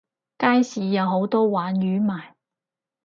[0.39, 2.31] 街市有好多鯇魚賣